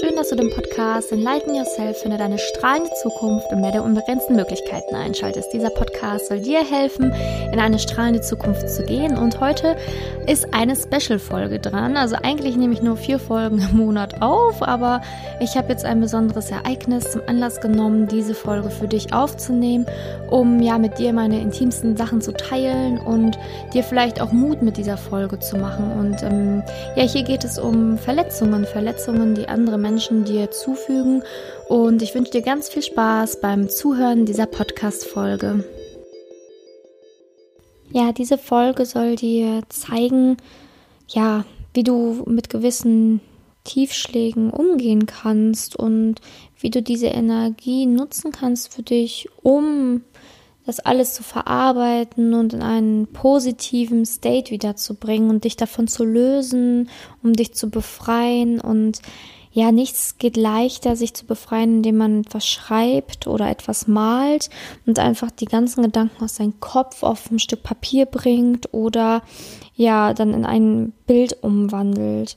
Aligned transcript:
Schön, 0.00 0.14
dass 0.14 0.28
du 0.28 0.36
den 0.36 0.50
Podcast 0.50 1.10
Enlighten 1.10 1.56
Yourself 1.56 1.98
finde 1.98 2.18
deine 2.18 2.38
strahlende 2.38 2.90
Zukunft 3.02 3.50
und 3.50 3.60
mehr 3.60 3.72
der 3.72 3.82
unbegrenzten 3.82 4.36
Möglichkeiten 4.36 4.94
einschaltest. 4.94 5.52
Dieser 5.52 5.70
Podcast 5.70 6.28
soll 6.28 6.38
dir 6.38 6.62
helfen, 6.62 7.12
in 7.52 7.58
eine 7.58 7.80
strahlende 7.80 8.20
Zukunft 8.20 8.68
zu 8.68 8.84
gehen. 8.84 9.18
Und 9.18 9.40
heute 9.40 9.76
ist 10.28 10.54
eine 10.54 10.76
Special-Folge 10.76 11.58
dran. 11.58 11.96
Also 11.96 12.14
eigentlich 12.22 12.56
nehme 12.56 12.74
ich 12.74 12.82
nur 12.82 12.96
vier 12.96 13.18
Folgen 13.18 13.58
im 13.58 13.78
Monat 13.78 14.22
auf, 14.22 14.62
aber 14.62 15.00
ich 15.40 15.56
habe 15.56 15.70
jetzt 15.70 15.84
ein 15.84 16.00
besonderes 16.00 16.50
Ereignis 16.52 17.10
zum 17.10 17.22
Anlass 17.26 17.60
genommen, 17.60 18.06
diese 18.06 18.34
Folge 18.34 18.70
für 18.70 18.86
dich 18.86 19.12
aufzunehmen, 19.12 19.86
um 20.30 20.60
ja 20.60 20.78
mit 20.78 20.98
dir 20.98 21.12
meine 21.12 21.40
intimsten 21.40 21.96
Sachen 21.96 22.20
zu 22.20 22.32
teilen 22.32 22.98
und 22.98 23.36
dir 23.72 23.82
vielleicht 23.82 24.20
auch 24.20 24.30
Mut 24.30 24.62
mit 24.62 24.76
dieser 24.76 24.96
Folge 24.96 25.40
zu 25.40 25.56
machen. 25.56 25.90
Und 25.98 26.22
ähm, 26.22 26.62
ja, 26.94 27.02
hier 27.02 27.24
geht 27.24 27.42
es 27.42 27.58
um 27.58 27.98
Verletzungen, 27.98 28.64
Verletzungen, 28.64 29.34
die 29.34 29.48
andere 29.48 29.76
Menschen 29.76 29.87
Menschen 29.88 30.24
dir 30.24 30.50
zufügen. 30.50 31.22
Und 31.66 32.02
ich 32.02 32.14
wünsche 32.14 32.32
dir 32.32 32.42
ganz 32.42 32.68
viel 32.68 32.82
Spaß 32.82 33.40
beim 33.40 33.70
Zuhören 33.70 34.26
dieser 34.26 34.44
Podcast-Folge. 34.44 35.64
Ja, 37.90 38.12
diese 38.12 38.36
Folge 38.36 38.84
soll 38.84 39.16
dir 39.16 39.62
zeigen, 39.70 40.36
ja, 41.08 41.46
wie 41.72 41.84
du 41.84 42.22
mit 42.26 42.50
gewissen 42.50 43.22
Tiefschlägen 43.64 44.50
umgehen 44.50 45.06
kannst 45.06 45.74
und 45.74 46.16
wie 46.60 46.68
du 46.68 46.82
diese 46.82 47.06
Energie 47.06 47.86
nutzen 47.86 48.30
kannst 48.30 48.74
für 48.74 48.82
dich, 48.82 49.30
um 49.42 50.02
das 50.66 50.80
alles 50.80 51.14
zu 51.14 51.22
verarbeiten 51.22 52.34
und 52.34 52.52
in 52.52 52.60
einen 52.60 53.06
positiven 53.06 54.04
State 54.04 54.50
wiederzubringen 54.50 55.30
und 55.30 55.44
dich 55.44 55.56
davon 55.56 55.88
zu 55.88 56.04
lösen, 56.04 56.90
um 57.22 57.32
dich 57.32 57.54
zu 57.54 57.70
befreien 57.70 58.60
und 58.60 59.00
ja, 59.52 59.72
nichts 59.72 60.18
geht 60.18 60.36
leichter, 60.36 60.96
sich 60.96 61.14
zu 61.14 61.26
befreien, 61.26 61.76
indem 61.76 61.96
man 61.96 62.20
etwas 62.20 62.46
schreibt 62.46 63.26
oder 63.26 63.48
etwas 63.48 63.86
malt 63.86 64.50
und 64.86 64.98
einfach 64.98 65.30
die 65.30 65.46
ganzen 65.46 65.82
Gedanken 65.82 66.24
aus 66.24 66.36
seinem 66.36 66.60
Kopf 66.60 67.02
auf 67.02 67.30
ein 67.30 67.38
Stück 67.38 67.62
Papier 67.62 68.06
bringt 68.06 68.72
oder 68.72 69.22
ja, 69.74 70.12
dann 70.12 70.34
in 70.34 70.44
ein 70.44 70.92
Bild 71.06 71.42
umwandelt. 71.42 72.36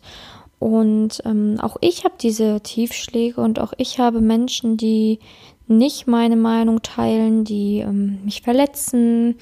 Und 0.59 1.23
ähm, 1.25 1.57
auch 1.59 1.77
ich 1.81 2.03
habe 2.03 2.13
diese 2.21 2.61
Tiefschläge 2.61 3.41
und 3.41 3.59
auch 3.59 3.73
ich 3.77 3.99
habe 3.99 4.21
Menschen, 4.21 4.77
die 4.77 5.19
nicht 5.67 6.05
meine 6.05 6.35
Meinung 6.35 6.83
teilen, 6.83 7.43
die 7.43 7.79
ähm, 7.79 8.19
mich 8.23 8.43
verletzen, 8.43 9.37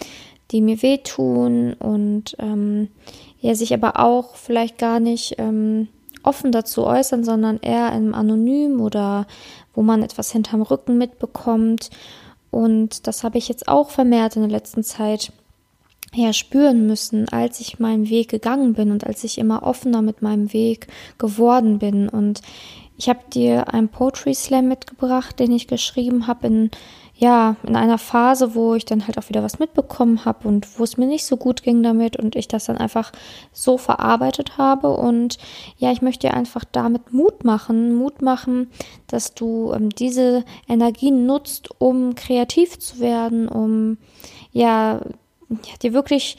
die 0.51 0.61
mir 0.61 0.81
wehtun 0.81 1.73
und 1.73 2.35
ähm, 2.39 2.87
ja, 3.41 3.53
sich 3.53 3.73
aber 3.73 3.99
auch 3.99 4.35
vielleicht 4.35 4.77
gar 4.77 4.99
nicht 4.99 5.35
ähm, 5.37 5.89
offen 6.29 6.51
dazu 6.51 6.85
äußern, 6.85 7.23
sondern 7.23 7.57
eher 7.57 7.91
im 7.93 8.13
Anonym 8.13 8.79
oder 8.79 9.25
wo 9.73 9.81
man 9.81 10.03
etwas 10.03 10.31
hinterm 10.31 10.61
Rücken 10.61 10.97
mitbekommt. 10.97 11.89
Und 12.51 13.07
das 13.07 13.23
habe 13.23 13.37
ich 13.37 13.49
jetzt 13.49 13.67
auch 13.67 13.89
vermehrt 13.89 14.35
in 14.35 14.43
der 14.43 14.51
letzten 14.51 14.83
Zeit 14.83 15.31
ja 16.13 16.33
spüren 16.33 16.87
müssen, 16.87 17.29
als 17.29 17.59
ich 17.59 17.79
meinen 17.79 18.09
Weg 18.09 18.29
gegangen 18.29 18.73
bin 18.73 18.91
und 18.91 19.05
als 19.05 19.23
ich 19.23 19.37
immer 19.37 19.63
offener 19.63 20.01
mit 20.01 20.21
meinem 20.21 20.53
Weg 20.53 20.87
geworden 21.17 21.79
bin. 21.79 22.09
Und 22.09 22.41
ich 22.97 23.09
habe 23.09 23.19
dir 23.33 23.73
einen 23.73 23.89
Poetry 23.89 24.33
Slam 24.33 24.67
mitgebracht, 24.67 25.39
den 25.39 25.51
ich 25.51 25.67
geschrieben 25.67 26.27
habe 26.27 26.47
in 26.47 26.71
ja, 27.19 27.57
in 27.63 27.75
einer 27.75 27.97
Phase, 27.97 28.55
wo 28.55 28.75
ich 28.75 28.85
dann 28.85 29.05
halt 29.05 29.17
auch 29.17 29.27
wieder 29.27 29.43
was 29.43 29.59
mitbekommen 29.59 30.23
habe 30.23 30.47
und 30.47 30.79
wo 30.79 30.85
es 30.85 30.95
mir 30.95 31.05
nicht 31.05 31.25
so 31.25 31.35
gut 31.35 31.63
ging 31.63 31.83
damit 31.83 32.15
und 32.15 32.37
ich 32.37 32.47
das 32.47 32.65
dann 32.65 32.77
einfach 32.77 33.11
so 33.51 33.77
verarbeitet 33.77 34.57
habe. 34.57 34.95
Und 34.95 35.37
ja, 35.77 35.91
ich 35.91 36.01
möchte 36.01 36.29
dir 36.29 36.33
einfach 36.33 36.63
damit 36.63 37.11
Mut 37.11 37.43
machen, 37.43 37.93
Mut 37.93 38.21
machen, 38.21 38.71
dass 39.07 39.33
du 39.33 39.73
ähm, 39.73 39.89
diese 39.89 40.45
Energien 40.65 41.25
nutzt, 41.25 41.69
um 41.77 42.15
kreativ 42.15 42.79
zu 42.79 42.99
werden, 43.01 43.49
um 43.49 43.97
ja, 44.53 45.01
ja, 45.49 45.77
dir 45.81 45.91
wirklich 45.91 46.37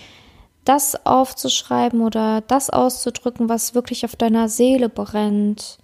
das 0.65 1.05
aufzuschreiben 1.05 2.01
oder 2.01 2.41
das 2.41 2.71
auszudrücken, 2.71 3.51
was 3.51 3.75
wirklich 3.75 4.07
auf 4.07 4.17
deiner 4.17 4.49
Seele 4.49 4.89
brennt. 4.89 5.79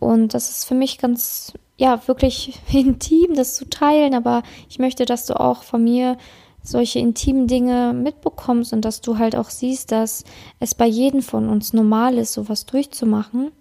Und 0.00 0.34
das 0.34 0.50
ist 0.50 0.64
für 0.66 0.74
mich 0.74 0.98
ganz 0.98 1.54
ja, 1.76 2.06
wirklich 2.06 2.60
intim, 2.72 3.34
das 3.34 3.54
zu 3.54 3.68
teilen, 3.68 4.14
aber 4.14 4.42
ich 4.68 4.78
möchte, 4.78 5.04
dass 5.04 5.26
du 5.26 5.38
auch 5.38 5.62
von 5.62 5.82
mir 5.82 6.16
solche 6.62 6.98
intimen 6.98 7.46
Dinge 7.46 7.92
mitbekommst 7.92 8.72
und 8.72 8.84
dass 8.84 9.02
du 9.02 9.18
halt 9.18 9.36
auch 9.36 9.50
siehst, 9.50 9.92
dass 9.92 10.24
es 10.60 10.74
bei 10.74 10.86
jedem 10.86 11.20
von 11.20 11.48
uns 11.50 11.74
normal 11.74 12.16
ist, 12.16 12.32
sowas 12.32 12.64
durchzumachen. 12.64 13.52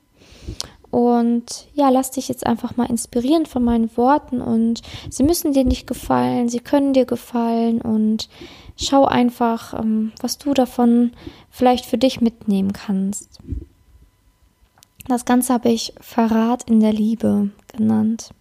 Und 0.89 1.67
ja, 1.73 1.89
lass 1.89 2.11
dich 2.11 2.27
jetzt 2.27 2.45
einfach 2.45 2.77
mal 2.77 2.89
inspirieren 2.89 3.45
von 3.45 3.63
meinen 3.63 3.97
Worten 3.97 4.41
und 4.41 4.83
sie 5.09 5.23
müssen 5.23 5.51
dir 5.51 5.65
nicht 5.65 5.87
gefallen, 5.87 6.49
sie 6.49 6.59
können 6.59 6.93
dir 6.93 7.05
gefallen 7.05 7.81
und 7.81 8.29
schau 8.77 9.05
einfach, 9.05 9.73
ähm, 9.73 10.11
was 10.21 10.37
du 10.37 10.53
davon 10.53 11.11
vielleicht 11.49 11.85
für 11.85 11.97
dich 11.97 12.21
mitnehmen 12.21 12.73
kannst. 12.73 13.39
Das 15.05 15.25
Ganze 15.25 15.53
habe 15.53 15.69
ich 15.69 15.93
Verrat 15.99 16.69
in 16.69 16.79
der 16.79 16.93
Liebe 16.93 17.49
genannt. 17.67 18.31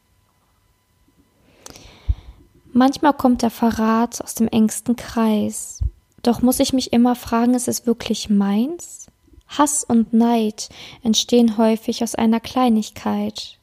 Manchmal 2.73 3.13
kommt 3.13 3.43
der 3.43 3.51
Verrat 3.51 4.23
aus 4.23 4.35
dem 4.35 4.49
engsten 4.49 4.97
Kreis. 4.97 5.81
Doch 6.23 6.41
muss 6.41 6.61
ich 6.61 6.73
mich 6.73 6.93
immer 6.93 7.17
fragen, 7.17 7.55
ist 7.55 7.69
es 7.69 7.87
wirklich 7.87 8.31
meins? 8.31 9.09
Hass 9.49 9.85
und 9.85 10.13
Neid 10.13 10.71
entstehen 11.03 11.59
häufig 11.59 12.03
aus 12.03 12.15
einer 12.15 12.41
Kleinigkeit. 12.41 13.59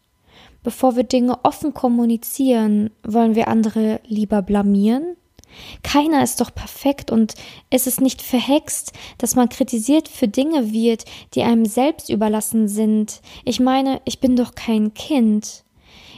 Bevor 0.61 0.95
wir 0.95 1.03
Dinge 1.03 1.39
offen 1.43 1.73
kommunizieren, 1.73 2.91
wollen 3.03 3.33
wir 3.33 3.47
andere 3.47 4.01
lieber 4.05 4.41
blamieren? 4.41 5.15
Keiner 5.83 6.23
ist 6.23 6.41
doch 6.41 6.53
perfekt 6.53 7.11
und 7.11 7.33
es 7.69 7.87
ist 7.87 8.01
nicht 8.01 8.21
verhext, 8.21 8.93
dass 9.17 9.35
man 9.35 9.49
kritisiert 9.49 10.07
für 10.07 10.27
Dinge 10.27 10.71
wird, 10.71 11.05
die 11.33 11.43
einem 11.43 11.65
selbst 11.65 12.09
überlassen 12.09 12.67
sind. 12.67 13.21
Ich 13.45 13.59
meine, 13.59 14.01
ich 14.05 14.19
bin 14.19 14.35
doch 14.35 14.55
kein 14.55 14.93
Kind. 14.93 15.63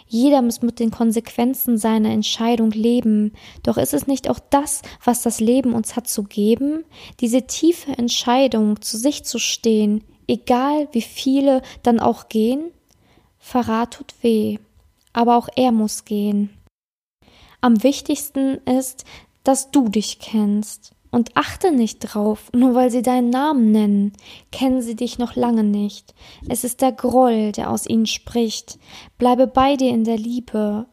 Jeder 0.07 0.41
muss 0.41 0.61
mit 0.61 0.81
den 0.81 0.91
Konsequenzen 0.91 1.77
seiner 1.77 2.09
Entscheidung 2.09 2.71
leben. 2.71 3.31
Doch 3.63 3.77
ist 3.77 3.93
es 3.93 4.07
nicht 4.07 4.29
auch 4.29 4.39
das, 4.49 4.81
was 5.03 5.21
das 5.21 5.39
Leben 5.39 5.73
uns 5.73 5.95
hat 5.95 6.05
zu 6.05 6.23
geben? 6.23 6.83
Diese 7.21 7.47
tiefe 7.47 7.93
Entscheidung, 7.97 8.81
zu 8.81 8.97
sich 8.97 9.23
zu 9.23 9.39
stehen, 9.39 10.03
egal 10.27 10.89
wie 10.91 11.01
viele 11.01 11.61
dann 11.83 12.01
auch 12.01 12.27
gehen? 12.27 12.71
Verrat 13.39 13.93
tut 13.93 14.13
weh, 14.21 14.59
aber 15.13 15.37
auch 15.37 15.47
er 15.55 15.71
muss 15.71 16.03
gehen. 16.03 16.49
Am 17.63 17.83
wichtigsten 17.83 18.57
ist, 18.65 19.05
dass 19.43 19.69
du 19.69 19.87
dich 19.87 20.17
kennst. 20.17 20.95
Und 21.11 21.35
achte 21.35 21.73
nicht 21.73 21.99
drauf, 21.99 22.49
nur 22.53 22.73
weil 22.73 22.89
sie 22.89 23.01
deinen 23.01 23.29
Namen 23.29 23.71
nennen, 23.71 24.13
kennen 24.51 24.81
sie 24.81 24.95
dich 24.95 25.19
noch 25.19 25.35
lange 25.35 25.63
nicht. 25.65 26.15
Es 26.47 26.63
ist 26.63 26.81
der 26.81 26.93
Groll, 26.93 27.51
der 27.51 27.69
aus 27.69 27.85
ihnen 27.85 28.05
spricht. 28.05 28.79
Bleibe 29.17 29.45
bei 29.45 29.75
dir 29.75 29.89
in 29.89 30.05
der 30.05 30.17
Liebe, 30.17 30.85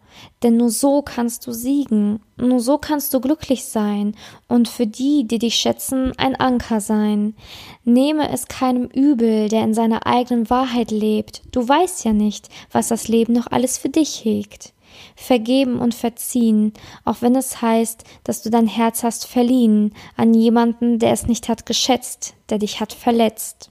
denn 0.42 0.56
nur 0.56 0.70
so 0.70 1.02
kannst 1.02 1.46
du 1.46 1.52
siegen, 1.52 2.20
nur 2.36 2.58
so 2.58 2.78
kannst 2.78 3.14
du 3.14 3.20
glücklich 3.20 3.66
sein 3.66 4.16
und 4.48 4.66
für 4.66 4.88
die, 4.88 5.28
die 5.28 5.38
dich 5.38 5.54
schätzen, 5.54 6.12
ein 6.18 6.34
Anker 6.34 6.80
sein. 6.80 7.36
Nehme 7.84 8.28
es 8.28 8.48
keinem 8.48 8.86
übel, 8.86 9.48
der 9.48 9.62
in 9.62 9.72
seiner 9.72 10.04
eigenen 10.04 10.50
Wahrheit 10.50 10.90
lebt. 10.90 11.42
Du 11.52 11.66
weißt 11.66 12.04
ja 12.04 12.12
nicht, 12.12 12.48
was 12.72 12.88
das 12.88 13.06
Leben 13.06 13.34
noch 13.34 13.46
alles 13.46 13.78
für 13.78 13.88
dich 13.88 14.24
hegt 14.24 14.74
vergeben 15.16 15.78
und 15.78 15.94
verziehen, 15.94 16.72
auch 17.04 17.16
wenn 17.20 17.36
es 17.36 17.60
heißt, 17.62 18.04
dass 18.24 18.42
du 18.42 18.50
dein 18.50 18.66
Herz 18.66 19.02
hast 19.02 19.26
verliehen 19.26 19.94
an 20.16 20.34
jemanden, 20.34 20.98
der 20.98 21.12
es 21.12 21.26
nicht 21.26 21.48
hat 21.48 21.66
geschätzt, 21.66 22.34
der 22.50 22.58
dich 22.58 22.80
hat 22.80 22.92
verletzt. 22.92 23.70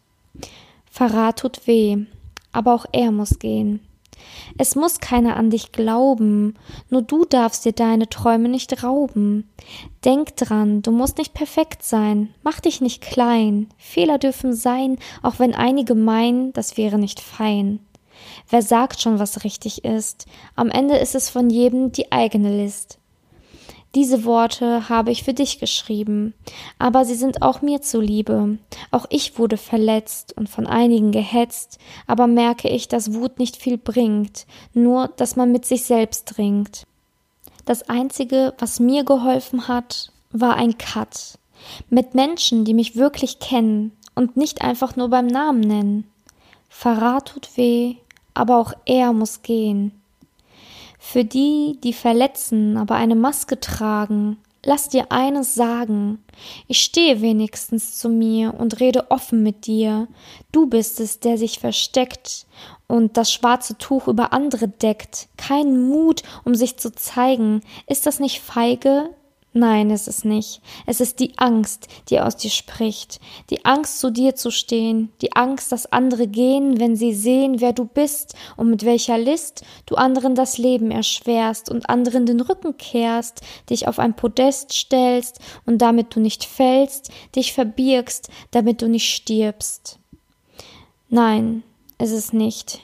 Verrat 0.89 1.39
tut 1.39 1.68
weh, 1.68 1.97
aber 2.51 2.74
auch 2.74 2.86
er 2.92 3.12
muss 3.12 3.39
gehen. 3.39 3.81
Es 4.57 4.75
muss 4.75 5.00
keiner 5.00 5.38
an 5.38 5.50
dich 5.50 5.71
glauben, 5.71 6.56
nur 6.89 7.01
du 7.01 7.25
darfst 7.25 7.65
dir 7.65 7.71
deine 7.74 8.09
Träume 8.09 8.50
nicht 8.50 8.83
rauben. 8.83 9.50
Denk 10.03 10.36
dran, 10.36 10.81
du 10.81 10.92
musst 10.92 11.18
nicht 11.18 11.33
perfekt 11.33 11.83
sein, 11.83 12.33
mach 12.44 12.59
dich 12.59 12.81
nicht 12.81 13.01
klein, 13.01 13.68
Fehler 13.77 14.18
dürfen 14.18 14.53
sein, 14.53 14.97
auch 15.21 15.39
wenn 15.39 15.53
einige 15.53 15.95
meinen, 15.95 16.53
das 16.53 16.77
wäre 16.77 16.97
nicht 16.97 17.19
fein. 17.19 17.80
Wer 18.50 18.62
sagt 18.62 19.02
schon, 19.02 19.19
was 19.19 19.44
richtig 19.44 19.84
ist? 19.84 20.25
Am 20.56 20.69
Ende 20.69 20.98
ist 20.98 21.16
es 21.16 21.30
von 21.30 21.50
jedem 21.50 21.92
die 21.92 22.12
eigene 22.12 22.56
List. 22.64 23.00
Diese 23.96 24.25
Worte 24.25 24.90
habe 24.90 25.12
ich 25.12 25.24
für 25.24 25.34
dich 25.34 25.60
geschrieben, 25.60 26.34
aber 26.78 27.06
sie 27.06 27.16
sind 27.16 27.42
auch 27.42 27.62
mir 27.62 27.81
zuliebe. 27.81 28.60
Auch 28.92 29.06
ich 29.10 29.40
wurde 29.40 29.58
verletzt 29.58 30.38
und 30.38 30.50
von 30.50 30.68
einigen 30.68 31.12
gehetzt, 31.12 31.80
aber 32.06 32.28
merke 32.28 32.69
ich, 32.69 32.88
dass 32.88 33.14
Wut 33.14 33.40
nicht 33.40 33.56
viel 33.56 33.78
bringt, 33.78 34.46
nur 34.74 35.08
dass 35.16 35.36
man 35.36 35.52
mit 35.52 35.66
sich 35.66 35.84
selbst 35.84 36.38
ringt. 36.38 36.86
Das 37.66 37.90
Einzige, 37.90 38.54
was 38.60 38.80
mir 38.80 39.04
geholfen 39.04 39.68
hat, 39.68 40.12
war 40.31 40.56
ein 40.56 40.78
Cut. 40.78 41.40
Mit 41.90 42.14
Menschen, 42.14 42.66
die 42.66 42.74
mich 42.74 42.96
wirklich 42.96 43.40
kennen 43.40 43.94
und 44.16 44.38
nicht 44.38 44.62
einfach 44.62 44.96
nur 44.96 45.10
beim 45.10 45.28
Namen 45.28 45.62
nennen. 45.62 46.10
Verrat 46.69 47.30
tut 47.30 47.58
weh, 47.58 47.96
aber 48.38 48.57
auch 48.57 48.74
er 48.86 49.13
muss 49.13 49.42
gehen. 49.42 49.92
Für 51.00 51.24
die, 51.24 51.78
die 51.84 51.94
verletzen, 51.94 52.78
aber 52.78 52.95
eine 52.95 53.16
Maske 53.16 53.60
tragen, 53.60 54.38
lass 54.63 54.89
dir 54.89 55.12
eines 55.12 55.56
sagen. 55.56 56.24
Ich 56.68 56.80
stehe 56.80 57.22
wenigstens 57.22 57.98
zu 57.98 58.10
mir 58.10 58.54
und 58.54 58.80
rede 58.80 59.10
offen 59.10 59.42
mit 59.42 59.66
dir. 59.66 60.07
Du 60.51 60.68
bist 60.68 61.00
es, 61.00 61.19
der 61.19 61.38
sich 61.38 61.60
versteckt 61.60 62.45
und 62.88 63.18
das 63.18 63.31
schwarze 63.31 63.78
Tuch 63.78 64.07
über 64.07 64.34
andere 64.34 64.68
deckt. 64.68 65.30
Kein 65.38 65.88
Mut, 65.88 66.24
um 66.44 66.56
sich 66.56 66.78
zu 66.78 66.94
zeigen. 66.94 67.62
Ist 67.88 68.06
das 68.06 68.19
nicht 68.19 68.42
feige? 68.42 69.10
Nein, 69.57 69.89
es 69.89 70.07
ist 70.07 70.24
nicht. 70.24 70.62
Es 70.86 71.01
ist 71.01 71.19
die 71.19 71.36
Angst, 71.39 71.88
die 72.09 72.19
aus 72.19 72.36
dir 72.36 72.51
spricht. 72.51 73.19
Die 73.50 73.65
Angst, 73.65 74.00
zu 74.00 74.12
dir 74.12 74.36
zu 74.36 74.51
stehen. 74.51 75.12
Die 75.19 75.36
Angst, 75.36 75.71
dass 75.71 75.92
andere 75.92 76.27
gehen, 76.27 76.80
wenn 76.80 76.95
sie 76.95 77.12
sehen, 77.12 77.59
wer 77.59 77.74
du 77.74 77.86
bist 77.86 78.36
und 78.56 78.69
mit 78.69 78.86
welcher 78.86 79.18
List 79.18 79.65
du 79.88 79.95
anderen 79.95 80.36
das 80.36 80.59
Leben 80.59 80.92
erschwerst 80.92 81.71
und 81.71 81.89
anderen 81.89 82.27
den 82.27 82.39
Rücken 82.39 82.77
kehrst, 82.77 83.42
dich 83.71 83.88
auf 83.88 83.98
ein 83.98 84.15
Podest 84.15 84.74
stellst 84.74 85.39
und 85.65 85.80
damit 85.80 86.15
du 86.15 86.19
nicht 86.19 86.45
fällst, 86.45 87.09
dich 87.36 87.51
verbirgst, 87.54 88.30
damit 88.51 88.83
du 88.83 88.88
nicht 88.88 89.12
stirbst. 89.12 89.98
Nein, 91.09 91.63
es 91.98 92.12
ist 92.12 92.31
nicht. 92.31 92.81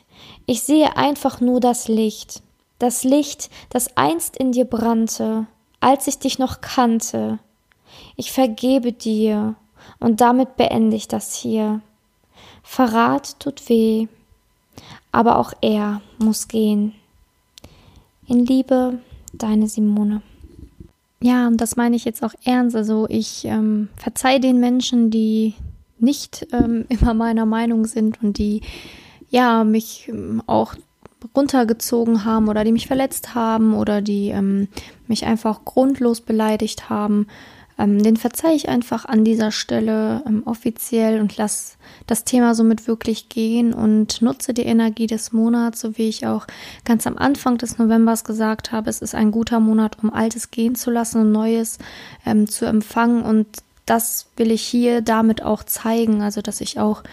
Ich 0.48 0.64
sehe 0.64 0.98
einfach 0.98 1.40
nur 1.40 1.60
das 1.60 1.88
Licht. 1.88 2.42
Das 2.80 3.04
Licht, 3.04 3.52
das 3.70 3.96
einst 3.96 4.36
in 4.38 4.54
dir 4.54 4.66
brannte 4.66 5.46
als 5.84 6.08
ich 6.08 6.18
dich 6.18 6.40
noch 6.40 6.62
kannte. 6.62 7.40
Ich 8.16 8.32
vergebe 8.32 8.94
dir 8.94 9.56
und 10.00 10.22
damit 10.22 10.56
beende 10.56 10.96
ich 10.96 11.08
das 11.08 11.36
hier. 11.36 11.82
Verrat 12.64 13.40
tut 13.40 13.68
weh, 13.70 14.08
aber 15.12 15.38
auch 15.38 15.54
er 15.62 16.02
muss 16.20 16.48
gehen. 16.48 16.96
In 18.28 18.46
Liebe, 18.46 19.00
deine 19.34 19.68
Simone. 19.68 20.22
Ja, 21.22 21.48
und 21.48 21.58
das 21.58 21.76
meine 21.76 21.96
ich 21.96 22.06
jetzt 22.06 22.24
auch 22.24 22.34
ernst. 22.44 22.76
Also 22.76 23.06
ich 23.10 23.46
ähm, 23.46 23.90
verzeih 23.98 24.40
den 24.40 24.60
Menschen, 24.60 25.12
die 25.12 25.54
nicht 26.00 26.48
ähm, 26.54 26.86
immer 26.90 27.14
meiner 27.14 27.46
Meinung 27.46 27.86
sind 27.86 28.24
und 28.24 28.38
die 28.38 28.62
ja 29.30 29.64
mich 29.64 30.08
ähm, 30.08 30.42
auch 30.48 30.76
runtergezogen 31.36 32.26
haben 32.26 32.50
oder 32.50 32.64
die 32.64 32.72
mich 32.72 32.88
verletzt 32.88 33.36
haben 33.36 33.74
oder 33.74 34.02
die 34.02 34.30
ähm, 34.30 34.68
mich 35.08 35.26
einfach 35.26 35.66
grundlos 35.66 36.22
beleidigt 36.22 36.90
haben, 36.90 37.28
ähm, 37.78 38.04
den 38.04 38.18
verzeihe 38.18 38.56
ich 38.56 38.70
einfach 38.70 39.06
an 39.06 39.24
dieser 39.24 39.52
Stelle 39.52 40.24
ähm, 40.28 40.44
offiziell 40.46 41.20
und 41.20 41.38
lass 41.38 41.78
das 42.06 42.24
Thema 42.24 42.54
somit 42.54 42.88
wirklich 42.88 43.30
gehen 43.30 43.74
und 43.74 44.22
nutze 44.22 44.54
die 44.54 44.64
Energie 44.64 45.08
des 45.08 45.32
Monats, 45.32 45.82
so 45.82 45.98
wie 45.98 46.10
ich 46.10 46.28
auch 46.28 46.46
ganz 46.86 47.08
am 47.08 47.18
Anfang 47.18 47.58
des 47.58 47.78
Novembers 47.78 48.24
gesagt 48.24 48.72
habe. 48.72 48.90
Es 48.90 49.02
ist 49.02 49.16
ein 49.16 49.32
guter 49.32 49.60
Monat, 49.60 49.98
um 50.04 50.14
Altes 50.14 50.52
gehen 50.52 50.76
zu 50.76 50.92
lassen 50.92 51.22
und 51.22 51.32
Neues 51.32 51.80
ähm, 52.26 52.48
zu 52.48 52.66
empfangen 52.66 53.24
und 53.24 53.48
das 53.86 54.28
will 54.38 54.52
ich 54.52 54.62
hier 54.62 55.02
damit 55.02 55.44
auch 55.44 55.64
zeigen, 55.64 56.22
also 56.22 56.42
dass 56.42 56.62
ich 56.62 56.80
auch 56.80 57.04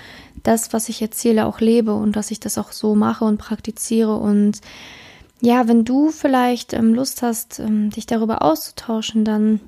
das, 0.42 0.72
was 0.72 0.88
ich 0.88 1.02
erzähle, 1.02 1.46
auch 1.46 1.60
lebe 1.60 1.94
und 1.94 2.16
dass 2.16 2.30
ich 2.30 2.40
das 2.40 2.58
auch 2.58 2.72
so 2.72 2.94
mache 2.94 3.24
und 3.24 3.38
praktiziere. 3.38 4.16
Und 4.16 4.60
ja, 5.40 5.68
wenn 5.68 5.84
du 5.84 6.10
vielleicht 6.10 6.72
ähm, 6.72 6.94
Lust 6.94 7.22
hast, 7.22 7.58
ähm, 7.58 7.90
dich 7.90 8.06
darüber 8.06 8.42
auszutauschen, 8.42 9.24
dann 9.24 9.60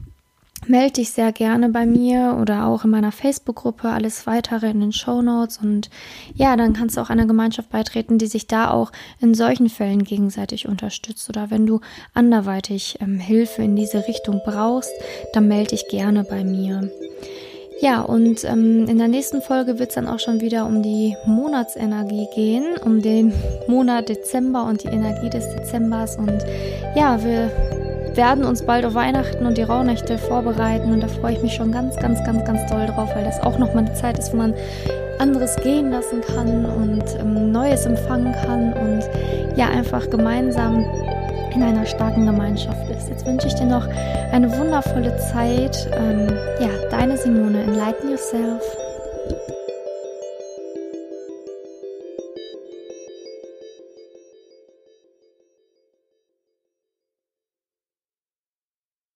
melde 0.66 0.94
dich 0.94 1.10
sehr 1.10 1.32
gerne 1.32 1.68
bei 1.70 1.86
mir 1.86 2.38
oder 2.40 2.66
auch 2.66 2.84
in 2.84 2.90
meiner 2.90 3.12
Facebook-Gruppe. 3.12 3.88
Alles 3.88 4.26
weitere 4.26 4.70
in 4.70 4.80
den 4.80 4.92
Show 4.92 5.22
Notes. 5.22 5.58
Und 5.58 5.90
ja, 6.34 6.56
dann 6.56 6.72
kannst 6.72 6.96
du 6.96 7.00
auch 7.00 7.10
einer 7.10 7.26
Gemeinschaft 7.26 7.70
beitreten, 7.70 8.18
die 8.18 8.26
sich 8.26 8.46
da 8.46 8.70
auch 8.70 8.92
in 9.20 9.34
solchen 9.34 9.68
Fällen 9.68 10.04
gegenseitig 10.04 10.68
unterstützt. 10.68 11.28
Oder 11.28 11.50
wenn 11.50 11.66
du 11.66 11.80
anderweitig 12.14 12.98
ähm, 13.00 13.18
Hilfe 13.18 13.62
in 13.62 13.76
diese 13.76 14.06
Richtung 14.06 14.40
brauchst, 14.44 14.92
dann 15.32 15.48
melde 15.48 15.70
dich 15.70 15.88
gerne 15.88 16.24
bei 16.24 16.44
mir. 16.44 16.90
Ja, 17.82 18.02
und 18.02 18.44
ähm, 18.44 18.86
in 18.86 18.98
der 18.98 19.08
nächsten 19.08 19.42
Folge 19.42 19.80
wird 19.80 19.88
es 19.88 19.96
dann 19.96 20.06
auch 20.06 20.20
schon 20.20 20.40
wieder 20.40 20.66
um 20.66 20.84
die 20.84 21.16
Monatsenergie 21.26 22.28
gehen, 22.32 22.76
um 22.84 23.02
den 23.02 23.34
Monat 23.66 24.08
Dezember 24.08 24.66
und 24.66 24.84
die 24.84 24.86
Energie 24.86 25.28
des 25.28 25.52
Dezembers. 25.52 26.16
Und 26.16 26.38
ja, 26.94 27.20
wir 27.24 27.50
werden 28.14 28.44
uns 28.44 28.64
bald 28.64 28.84
auf 28.84 28.94
Weihnachten 28.94 29.44
und 29.46 29.58
die 29.58 29.64
Rauhnächte 29.64 30.16
vorbereiten 30.16 30.92
und 30.92 31.00
da 31.00 31.08
freue 31.08 31.32
ich 31.32 31.42
mich 31.42 31.54
schon 31.54 31.72
ganz, 31.72 31.96
ganz, 31.96 32.22
ganz, 32.22 32.44
ganz 32.44 32.70
doll 32.70 32.86
drauf, 32.86 33.08
weil 33.16 33.24
das 33.24 33.40
auch 33.40 33.58
nochmal 33.58 33.84
eine 33.84 33.94
Zeit 33.94 34.16
ist, 34.16 34.32
wo 34.32 34.36
man 34.36 34.54
anderes 35.18 35.56
gehen 35.56 35.90
lassen 35.90 36.20
kann 36.20 36.64
und 36.64 37.02
ähm, 37.18 37.50
Neues 37.50 37.84
empfangen 37.84 38.32
kann 38.44 38.74
und 38.74 39.56
ja, 39.56 39.66
einfach 39.66 40.08
gemeinsam 40.08 40.84
in 41.54 41.62
einer 41.62 41.86
starken 41.86 42.26
Gemeinschaft 42.26 42.88
ist. 42.90 43.08
Jetzt 43.08 43.26
wünsche 43.26 43.46
ich 43.46 43.54
dir 43.54 43.66
noch 43.66 43.86
eine 44.32 44.50
wundervolle 44.58 45.16
Zeit. 45.18 45.90
Ähm, 45.94 46.28
ja, 46.60 46.68
deine 46.90 47.16
Simone, 47.16 47.62
enlighten 47.62 48.10
yourself. 48.10 48.62